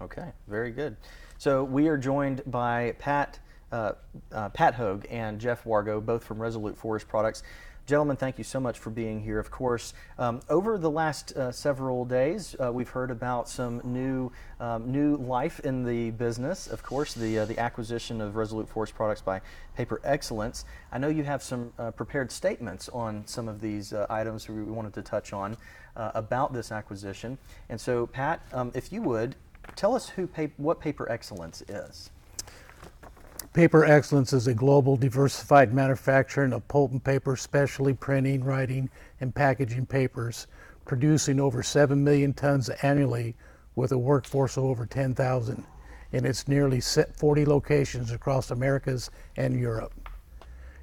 Okay, 0.00 0.32
very 0.46 0.70
good. 0.70 0.96
So 1.38 1.64
we 1.64 1.88
are 1.88 1.96
joined 1.96 2.42
by 2.46 2.94
Pat 2.98 3.38
uh, 3.70 3.92
uh, 4.32 4.48
Pat 4.50 4.74
Hogue 4.74 5.04
and 5.10 5.38
Jeff 5.38 5.64
Wargo, 5.64 6.04
both 6.04 6.24
from 6.24 6.40
Resolute 6.40 6.76
Forest 6.76 7.06
Products. 7.06 7.42
Gentlemen, 7.88 8.18
thank 8.18 8.36
you 8.36 8.44
so 8.44 8.60
much 8.60 8.78
for 8.78 8.90
being 8.90 9.22
here. 9.22 9.38
Of 9.38 9.50
course, 9.50 9.94
um, 10.18 10.42
over 10.50 10.76
the 10.76 10.90
last 10.90 11.34
uh, 11.34 11.50
several 11.50 12.04
days, 12.04 12.54
uh, 12.62 12.70
we've 12.70 12.90
heard 12.90 13.10
about 13.10 13.48
some 13.48 13.80
new 13.82 14.30
um, 14.60 14.92
new 14.92 15.16
life 15.16 15.60
in 15.60 15.84
the 15.84 16.10
business. 16.10 16.66
Of 16.66 16.82
course, 16.82 17.14
the 17.14 17.38
uh, 17.38 17.44
the 17.46 17.58
acquisition 17.58 18.20
of 18.20 18.36
Resolute 18.36 18.68
Forest 18.68 18.94
Products 18.94 19.22
by 19.22 19.40
Paper 19.74 20.02
Excellence. 20.04 20.66
I 20.92 20.98
know 20.98 21.08
you 21.08 21.24
have 21.24 21.42
some 21.42 21.72
uh, 21.78 21.90
prepared 21.92 22.30
statements 22.30 22.90
on 22.90 23.26
some 23.26 23.48
of 23.48 23.58
these 23.58 23.94
uh, 23.94 24.06
items 24.10 24.46
we 24.50 24.62
wanted 24.64 24.92
to 24.92 25.00
touch 25.00 25.32
on 25.32 25.56
uh, 25.96 26.10
about 26.14 26.52
this 26.52 26.70
acquisition. 26.70 27.38
And 27.70 27.80
so, 27.80 28.06
Pat, 28.06 28.42
um, 28.52 28.70
if 28.74 28.92
you 28.92 29.00
would 29.00 29.34
tell 29.76 29.96
us 29.96 30.10
who 30.10 30.28
what 30.58 30.78
Paper 30.78 31.10
Excellence 31.10 31.62
is. 31.62 32.10
Paper 33.54 33.82
Excellence 33.86 34.34
is 34.34 34.46
a 34.46 34.52
global 34.52 34.96
diversified 34.96 35.72
manufacturer 35.72 36.44
of 36.54 36.68
pulp 36.68 36.92
and 36.92 37.02
paper, 37.02 37.34
specialty 37.34 37.94
printing, 37.94 38.44
writing, 38.44 38.90
and 39.20 39.34
packaging 39.34 39.86
papers, 39.86 40.46
producing 40.84 41.40
over 41.40 41.62
7 41.62 42.04
million 42.04 42.34
tons 42.34 42.68
annually 42.68 43.34
with 43.74 43.90
a 43.90 43.98
workforce 43.98 44.58
of 44.58 44.64
over 44.64 44.84
10,000 44.84 45.64
in 46.12 46.24
its 46.26 46.46
nearly 46.46 46.80
40 46.80 47.46
locations 47.46 48.12
across 48.12 48.50
Americas 48.50 49.10
and 49.36 49.58
Europe. 49.58 49.94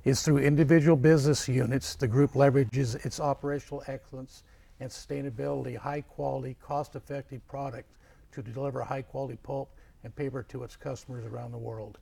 It's 0.03 0.23
through 0.23 0.39
individual 0.39 0.97
business 0.97 1.47
units 1.47 1.95
the 1.95 2.07
group 2.07 2.33
leverages 2.33 3.05
its 3.05 3.19
operational 3.19 3.83
excellence 3.85 4.43
and 4.79 4.89
sustainability, 4.89 5.77
high 5.77 6.01
quality, 6.01 6.55
cost 6.61 6.95
effective 6.95 7.47
product 7.47 7.89
to 8.31 8.41
deliver 8.41 8.81
high 8.81 9.03
quality 9.03 9.37
pulp 9.43 9.69
and 10.03 10.15
paper 10.15 10.41
to 10.49 10.63
its 10.63 10.75
customers 10.75 11.25
around 11.25 11.51
the 11.51 11.57
world. 11.57 11.99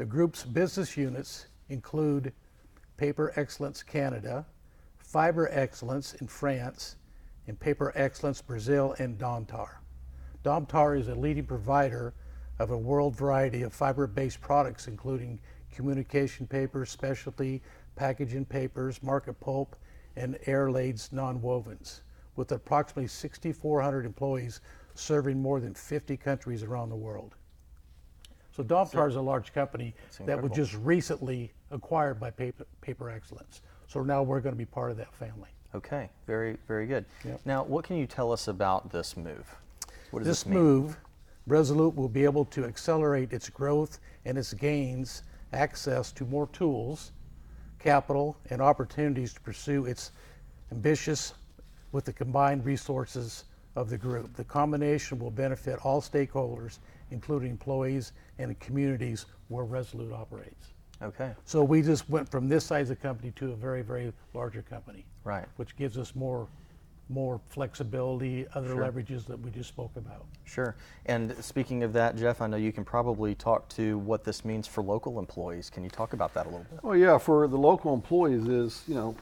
The 0.00 0.06
group's 0.06 0.44
business 0.44 0.96
units 0.96 1.44
include 1.68 2.32
Paper 2.96 3.34
Excellence 3.36 3.82
Canada, 3.82 4.46
Fiber 4.96 5.50
Excellence 5.52 6.14
in 6.14 6.26
France, 6.26 6.96
and 7.46 7.60
Paper 7.60 7.92
Excellence 7.94 8.40
Brazil 8.40 8.94
and 8.98 9.18
Domtar. 9.18 9.72
Domtar 10.42 10.98
is 10.98 11.08
a 11.08 11.14
leading 11.14 11.44
provider 11.44 12.14
of 12.58 12.70
a 12.70 12.78
world 12.78 13.14
variety 13.14 13.60
of 13.60 13.74
fiber-based 13.74 14.40
products 14.40 14.88
including 14.88 15.38
communication 15.70 16.46
papers, 16.46 16.88
specialty 16.88 17.60
packaging 17.94 18.46
papers, 18.46 19.02
market 19.02 19.38
pulp, 19.38 19.76
and 20.16 20.38
airlaids 20.46 21.10
nonwovens. 21.10 22.00
With 22.36 22.52
approximately 22.52 23.06
6,400 23.06 24.06
employees 24.06 24.62
serving 24.94 25.42
more 25.42 25.60
than 25.60 25.74
50 25.74 26.16
countries 26.16 26.62
around 26.62 26.88
the 26.88 26.96
world. 26.96 27.36
So 28.52 28.62
Domtar 28.62 29.08
is 29.08 29.16
a 29.16 29.20
large 29.20 29.52
company 29.52 29.94
that 30.26 30.40
was 30.42 30.52
just 30.52 30.74
recently 30.74 31.52
acquired 31.70 32.18
by 32.18 32.30
Paper, 32.30 32.66
Paper 32.80 33.10
Excellence. 33.10 33.62
So 33.86 34.02
now 34.02 34.22
we're 34.22 34.40
going 34.40 34.54
to 34.54 34.58
be 34.58 34.64
part 34.64 34.90
of 34.90 34.96
that 34.96 35.14
family. 35.14 35.50
Okay, 35.74 36.10
very, 36.26 36.56
very 36.66 36.86
good. 36.86 37.04
Yep. 37.24 37.40
Now, 37.44 37.62
what 37.62 37.84
can 37.84 37.96
you 37.96 38.06
tell 38.06 38.32
us 38.32 38.48
about 38.48 38.90
this 38.90 39.16
move? 39.16 39.54
What 40.10 40.20
does 40.20 40.26
this, 40.26 40.42
This 40.42 40.46
mean? 40.46 40.58
move, 40.58 40.96
Resolute 41.46 41.94
will 41.94 42.08
be 42.08 42.24
able 42.24 42.44
to 42.46 42.64
accelerate 42.64 43.32
its 43.32 43.48
growth 43.48 43.98
and 44.24 44.36
its 44.36 44.52
gains, 44.52 45.22
access 45.52 46.12
to 46.12 46.24
more 46.26 46.48
tools, 46.48 47.12
capital, 47.78 48.36
and 48.50 48.60
opportunities 48.60 49.32
to 49.32 49.40
pursue 49.40 49.86
its 49.86 50.12
ambitious 50.70 51.34
with 51.92 52.04
the 52.04 52.12
combined 52.12 52.64
resources 52.64 53.44
of 53.76 53.90
the 53.90 53.98
group. 53.98 54.34
The 54.34 54.44
combination 54.44 55.18
will 55.18 55.30
benefit 55.30 55.78
all 55.84 56.00
stakeholders, 56.00 56.78
including 57.10 57.50
employees 57.50 58.12
and 58.38 58.50
the 58.50 58.54
communities 58.56 59.26
where 59.48 59.64
Resolute 59.64 60.12
operates. 60.12 60.68
Okay, 61.02 61.32
So 61.44 61.64
we 61.64 61.80
just 61.80 62.08
went 62.10 62.28
from 62.28 62.46
this 62.46 62.64
size 62.64 62.90
of 62.90 63.00
company 63.00 63.32
to 63.36 63.52
a 63.52 63.56
very, 63.56 63.80
very 63.80 64.12
larger 64.34 64.60
company, 64.60 65.06
right. 65.24 65.46
which 65.56 65.74
gives 65.76 65.96
us 65.96 66.14
more, 66.14 66.46
more 67.08 67.40
flexibility, 67.48 68.46
other 68.54 68.74
leverages 68.74 69.24
that 69.26 69.40
we 69.40 69.50
just 69.50 69.70
spoke 69.70 69.92
about. 69.96 70.26
Sure. 70.44 70.76
And 71.06 71.34
speaking 71.42 71.84
of 71.84 71.94
that, 71.94 72.16
Jeff, 72.18 72.42
I 72.42 72.46
know 72.48 72.58
you 72.58 72.70
can 72.70 72.84
probably 72.84 73.34
talk 73.34 73.66
to 73.70 73.96
what 73.96 74.24
this 74.24 74.44
means 74.44 74.66
for 74.66 74.82
local 74.82 75.18
employees. 75.18 75.70
Can 75.70 75.84
you 75.84 75.90
talk 75.90 76.12
about 76.12 76.34
that 76.34 76.44
a 76.44 76.50
little 76.50 76.66
bit? 76.70 76.84
Well, 76.84 76.96
yeah, 76.96 77.16
for 77.16 77.48
the 77.48 77.56
local 77.56 77.94
employees 77.94 78.46
is, 78.46 78.82
you 78.86 78.94
know, 78.94 79.16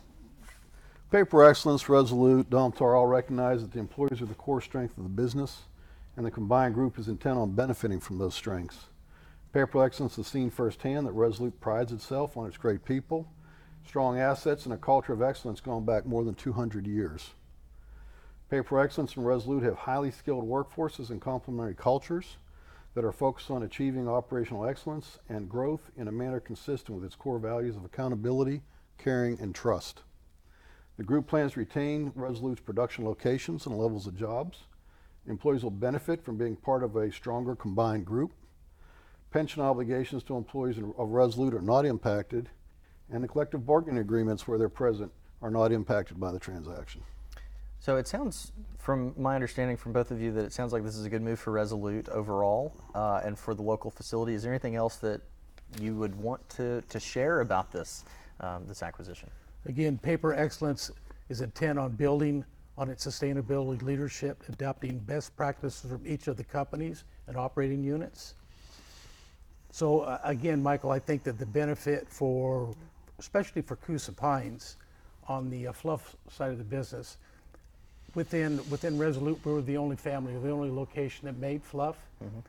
Paper 1.13 1.45
Excellence, 1.45 1.89
Resolute, 1.89 2.51
Domtar 2.51 2.97
all 2.99 3.07
recognize 3.07 3.63
that 3.63 3.73
the 3.73 3.79
employees 3.79 4.21
are 4.21 4.27
the 4.27 4.35
core 4.35 4.61
strength 4.61 4.99
of 4.99 5.05
the 5.05 5.09
business, 5.09 5.63
and 6.19 6.27
the 6.27 6.33
combined 6.33 6.75
group 6.75 6.99
is 6.99 7.07
intent 7.07 7.39
on 7.39 7.53
benefiting 7.53 8.01
from 8.01 8.19
those 8.19 8.35
strengths. 8.35 8.87
Paper 9.53 9.85
Excellence 9.85 10.17
has 10.17 10.27
seen 10.27 10.51
firsthand 10.51 11.07
that 11.07 11.13
Resolute 11.13 11.61
prides 11.61 11.93
itself 11.93 12.37
on 12.37 12.49
its 12.49 12.57
great 12.57 12.85
people, 12.85 13.33
strong 13.87 14.19
assets, 14.19 14.65
and 14.65 14.75
a 14.75 14.79
culture 14.79 15.13
of 15.13 15.23
excellence 15.23 15.61
going 15.61 15.85
back 15.85 16.07
more 16.07 16.25
than 16.25 16.35
200 16.35 16.89
years. 16.89 17.31
Paper 18.51 18.81
Excellence 18.81 19.15
and 19.15 19.25
Resolute 19.25 19.63
have 19.63 19.77
highly 19.77 20.11
skilled 20.11 20.45
workforces 20.45 21.11
and 21.11 21.21
complementary 21.21 21.77
cultures 21.77 22.37
that 22.95 23.05
are 23.05 23.13
focused 23.13 23.53
on 23.53 23.63
achieving 23.63 24.09
operational 24.09 24.67
excellence 24.67 25.21
and 25.29 25.49
growth 25.49 25.93
in 25.97 26.09
a 26.09 26.13
manner 26.13 26.41
consistent 26.41 26.97
with 26.97 27.05
its 27.05 27.15
core 27.15 27.39
values 27.39 27.77
of 27.77 27.85
accountability, 27.85 28.63
caring, 28.99 29.39
and 29.39 29.55
trust. 29.55 30.03
The 30.97 31.05
group 31.05 31.29
plans 31.29 31.53
to 31.53 31.61
retain 31.61 32.11
Resolute's 32.17 32.61
production 32.61 33.05
locations 33.05 33.67
and 33.67 33.79
levels 33.79 34.09
of 34.09 34.19
jobs. 34.19 34.65
Employees 35.29 35.63
will 35.63 35.71
benefit 35.71 36.25
from 36.25 36.37
being 36.37 36.57
part 36.57 36.83
of 36.83 36.97
a 36.97 37.13
stronger 37.13 37.55
combined 37.55 38.07
group. 38.07 38.33
Pension 39.31 39.63
obligations 39.63 40.23
to 40.25 40.37
employees 40.37 40.79
of 40.79 41.11
Resolute 41.11 41.55
are 41.55 41.61
not 41.61 41.85
impacted, 41.85 42.49
and 43.11 43.23
the 43.23 43.29
collective 43.29 43.67
bargaining 43.67 43.99
agreements 43.99 44.49
where 44.49 44.59
they're 44.59 44.71
present 44.71 45.13
are 45.43 45.51
not 45.51 45.71
impacted 45.71 46.19
by 46.19 46.33
the 46.33 46.39
transaction. 46.39 47.03
So 47.79 47.97
it 47.97 48.09
sounds, 48.09 48.53
from 48.79 49.15
my 49.17 49.35
understanding 49.35 49.77
from 49.77 49.93
both 49.93 50.11
of 50.11 50.21
you, 50.21 50.33
that 50.33 50.45
it 50.45 50.53
sounds 50.53 50.73
like 50.73 50.83
this 50.83 50.97
is 50.97 51.05
a 51.05 51.11
good 51.11 51.23
move 51.23 51.39
for 51.39 51.53
Resolute 51.53 52.09
overall 52.09 52.75
uh, 52.95 53.21
and 53.23 53.39
for 53.39 53.55
the 53.55 53.63
local 53.63 53.91
facility. 53.91 54.35
Is 54.35 54.43
there 54.43 54.53
anything 54.53 54.75
else 54.75 54.97
that 54.97 55.21
you 55.81 55.95
would 55.95 56.15
want 56.17 56.49
to, 56.51 56.83
to 56.89 56.99
share 56.99 57.41
about 57.41 57.71
this, 57.71 58.05
um, 58.41 58.67
this 58.67 58.83
acquisition? 58.83 59.31
Again, 59.67 59.99
Paper 59.99 60.35
Excellence 60.35 60.91
is 61.29 61.41
intent 61.43 61.79
on 61.79 61.93
building 61.93 62.45
on 62.79 62.89
its 62.89 63.05
sustainability 63.05 63.83
leadership, 63.83 64.45
adopting 64.49 64.99
best 65.01 65.37
practices 65.37 65.91
from 65.91 66.07
each 66.07 66.29
of 66.29 66.37
the 66.37 66.45
companies 66.45 67.03
and 67.27 67.37
operating 67.37 67.83
units. 67.83 68.35
So 69.73 70.01
uh, 70.01 70.21
again, 70.23 70.63
Michael, 70.63 70.93
I 70.93 71.01
think 71.01 71.25
that 71.25 71.39
the 71.39 71.47
benefit 71.47 72.09
for, 72.09 72.73
especially 73.19 73.63
for 73.63 73.77
Coosa 73.77 74.13
Pines, 74.13 74.77
on 75.27 75.51
the 75.51 75.67
uh, 75.67 75.73
fluff 75.73 76.17
side 76.31 76.53
of 76.53 76.59
the 76.59 76.65
business, 76.65 77.19
within 78.15 78.59
within 78.71 78.97
Resolute, 78.97 79.39
we 79.45 79.53
were 79.53 79.61
the 79.61 79.77
only 79.77 79.97
family, 79.97 80.33
the 80.39 80.51
only 80.51 80.71
location 80.71 81.27
that 81.27 81.37
made 81.37 81.63
fluff. 81.63 81.97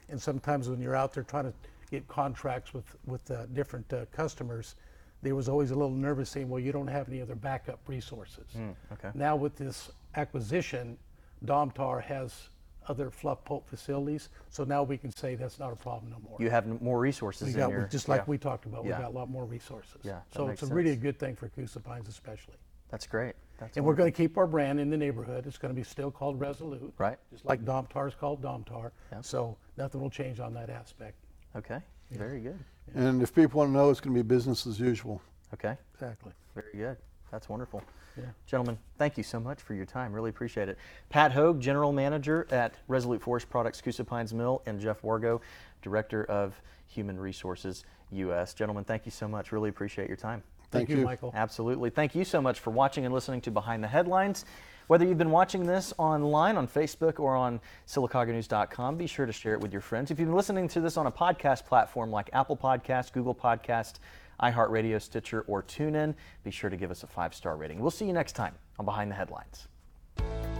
And 0.09 0.21
sometimes 0.21 0.69
when 0.69 0.79
you're 0.79 0.95
out 0.95 1.13
there 1.13 1.23
trying 1.23 1.45
to 1.45 1.53
get 1.91 2.07
contracts 2.07 2.73
with 2.73 2.95
with 3.05 3.29
uh, 3.31 3.47
different 3.47 3.91
uh, 3.91 4.05
customers, 4.15 4.75
there 5.23 5.35
was 5.35 5.49
always 5.49 5.71
a 5.71 5.75
little 5.75 5.89
nervous 5.89 6.29
saying, 6.29 6.47
"Well, 6.47 6.61
you 6.61 6.71
don't 6.71 6.87
have 6.87 7.09
any 7.09 7.21
other 7.21 7.35
backup 7.35 7.79
resources." 7.87 8.45
okay. 8.93 9.09
Now 9.13 9.35
with 9.35 9.57
this 9.57 9.91
acquisition, 10.15 10.97
Domtar 11.45 12.01
has 12.03 12.49
other 12.87 13.11
fluff 13.11 13.43
pulp 13.45 13.67
facilities, 13.69 14.29
so 14.49 14.63
now 14.63 14.81
we 14.81 14.97
can 14.97 15.11
say 15.11 15.35
that's 15.35 15.59
not 15.59 15.71
a 15.71 15.75
problem 15.75 16.11
no 16.11 16.17
more. 16.27 16.37
You 16.39 16.49
have 16.49 16.65
n- 16.65 16.79
more 16.81 16.99
resources 16.99 17.47
we 17.49 17.53
in 17.53 17.59
got, 17.59 17.69
your 17.69 17.85
just 17.87 18.09
like 18.09 18.21
yeah. 18.21 18.25
we 18.27 18.37
talked 18.37 18.65
about, 18.65 18.83
we 18.83 18.89
Yeah. 18.89 18.99
got 19.01 19.11
a 19.11 19.13
lot 19.13 19.29
more 19.29 19.45
resources. 19.45 19.97
Yeah, 20.03 20.13
that 20.13 20.23
so 20.31 20.47
makes 20.47 20.63
it's 20.63 20.71
a 20.71 20.73
really 20.73 20.89
a 20.89 20.93
sense. 20.93 21.03
good 21.03 21.19
thing 21.19 21.35
for 21.35 21.49
Coosa 21.49 21.79
Pines 21.79 22.07
especially. 22.07 22.55
That's 22.89 23.05
great. 23.05 23.35
That's 23.59 23.77
And 23.77 23.85
we're 23.85 23.93
going 23.93 24.11
to 24.11 24.15
keep 24.17 24.37
our 24.37 24.47
brand 24.47 24.79
in 24.79 24.89
the 24.89 24.97
neighborhood. 24.97 25.45
It's 25.45 25.59
going 25.59 25.73
to 25.73 25.75
be 25.79 25.83
still 25.83 26.09
called 26.09 26.39
Resolute. 26.39 26.91
Right. 26.97 27.17
Just 27.31 27.45
like 27.45 27.63
Domtar 27.63 28.07
is 28.07 28.15
called 28.15 28.41
Domtar. 28.41 28.91
Yeah. 29.11 29.21
So 29.21 29.57
nothing 29.77 30.01
will 30.01 30.09
change 30.09 30.39
on 30.39 30.53
that 30.55 30.69
aspect. 30.71 31.15
Okay. 31.55 31.79
Very 32.09 32.39
good. 32.39 32.57
And 32.95 33.21
if 33.21 33.35
people 33.35 33.59
want 33.59 33.69
to 33.69 33.73
know, 33.73 33.91
it's 33.91 33.99
going 33.99 34.15
to 34.15 34.23
be 34.23 34.27
business 34.27 34.65
as 34.65 34.79
usual. 34.79 35.21
Okay. 35.53 35.77
Exactly. 35.93 36.31
Very 36.55 36.71
good. 36.73 36.97
That's 37.31 37.49
wonderful. 37.49 37.83
Yeah. 38.17 38.25
Gentlemen, 38.47 38.77
thank 38.97 39.17
you 39.17 39.23
so 39.23 39.39
much 39.39 39.61
for 39.61 39.73
your 39.73 39.85
time. 39.85 40.13
Really 40.13 40.29
appreciate 40.29 40.69
it. 40.69 40.77
Pat 41.09 41.31
Hogue, 41.31 41.59
General 41.59 41.91
Manager 41.91 42.47
at 42.51 42.73
Resolute 42.87 43.21
Forest 43.21 43.49
Products, 43.49 43.81
Coosa 43.81 44.03
Pines 44.03 44.33
Mill, 44.33 44.61
and 44.65 44.79
Jeff 44.79 45.01
Wargo, 45.01 45.41
Director 45.81 46.25
of 46.25 46.59
Human 46.87 47.19
Resources 47.19 47.85
US. 48.11 48.53
Gentlemen, 48.53 48.83
thank 48.83 49.05
you 49.05 49.11
so 49.11 49.27
much. 49.27 49.51
Really 49.51 49.69
appreciate 49.69 50.07
your 50.07 50.17
time. 50.17 50.43
Thank 50.71 50.89
you, 50.89 50.97
you. 50.97 51.05
Michael. 51.05 51.31
Absolutely. 51.35 51.89
Thank 51.89 52.15
you 52.15 52.23
so 52.23 52.41
much 52.41 52.59
for 52.59 52.71
watching 52.71 53.05
and 53.05 53.13
listening 53.13 53.41
to 53.41 53.51
Behind 53.51 53.83
the 53.83 53.87
Headlines. 53.87 54.45
Whether 54.87 55.05
you've 55.05 55.19
been 55.19 55.29
watching 55.29 55.67
this 55.67 55.93
online 55.99 56.57
on 56.57 56.67
Facebook 56.67 57.19
or 57.19 57.35
on 57.35 57.59
SylacaugaNews.com, 57.87 58.97
be 58.97 59.05
sure 59.05 59.27
to 59.27 59.31
share 59.31 59.53
it 59.53 59.61
with 59.61 59.71
your 59.71 59.81
friends. 59.81 60.09
If 60.09 60.19
you've 60.19 60.29
been 60.29 60.35
listening 60.35 60.67
to 60.69 60.81
this 60.81 60.97
on 60.97 61.05
a 61.05 61.11
podcast 61.11 61.65
platform 61.65 62.09
like 62.11 62.29
Apple 62.33 62.57
Podcast, 62.57 63.13
Google 63.13 63.35
Podcast, 63.35 63.99
iHeartRadio, 64.41 65.01
Stitcher, 65.01 65.41
or 65.47 65.63
TuneIn, 65.63 66.15
be 66.43 66.51
sure 66.51 66.69
to 66.69 66.77
give 66.77 66.91
us 66.91 67.03
a 67.03 67.07
five-star 67.07 67.57
rating. 67.57 67.79
We'll 67.79 67.91
see 67.91 68.05
you 68.05 68.13
next 68.13 68.33
time 68.33 68.55
on 68.77 68.85
Behind 68.85 69.11
the 69.11 69.15
Headlines. 69.15 69.67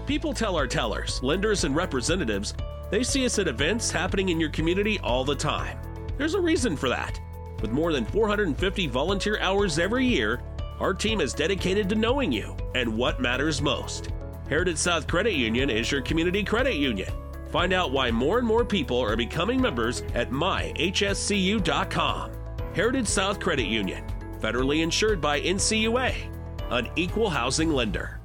People 0.05 0.33
tell 0.33 0.55
our 0.55 0.67
tellers, 0.67 1.21
lenders, 1.21 1.63
and 1.63 1.75
representatives 1.75 2.53
they 2.89 3.03
see 3.03 3.25
us 3.25 3.37
at 3.37 3.47
events 3.47 3.91
happening 3.91 4.29
in 4.29 4.39
your 4.39 4.49
community 4.49 4.97
all 4.99 5.23
the 5.23 5.35
time. 5.35 5.77
There's 6.17 6.33
a 6.33 6.41
reason 6.41 6.75
for 6.75 6.89
that. 6.89 7.21
With 7.61 7.71
more 7.71 7.93
than 7.93 8.05
450 8.05 8.87
volunteer 8.87 9.39
hours 9.39 9.77
every 9.77 10.05
year, 10.05 10.41
our 10.79 10.93
team 10.93 11.21
is 11.21 11.33
dedicated 11.33 11.89
to 11.89 11.95
knowing 11.95 12.31
you 12.31 12.55
and 12.73 12.97
what 12.97 13.19
matters 13.21 13.61
most. 13.61 14.09
Heritage 14.47 14.77
South 14.77 15.07
Credit 15.07 15.33
Union 15.33 15.69
is 15.69 15.91
your 15.91 16.01
community 16.01 16.43
credit 16.43 16.75
union. 16.75 17.11
Find 17.51 17.73
out 17.73 17.91
why 17.91 18.09
more 18.11 18.39
and 18.39 18.47
more 18.47 18.63
people 18.65 18.99
are 18.99 19.15
becoming 19.15 19.61
members 19.61 20.01
at 20.13 20.31
myhscu.com. 20.31 20.79
Heritage 22.73 23.07
South 23.07 23.39
Credit 23.39 23.65
Union, 23.65 24.03
federally 24.39 24.83
insured 24.83 25.19
by 25.19 25.41
NCUA, 25.41 26.13
an 26.69 26.87
equal 26.95 27.29
housing 27.29 27.71
lender. 27.71 28.18